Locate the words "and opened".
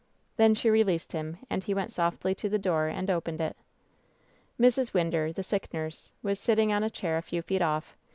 2.87-3.39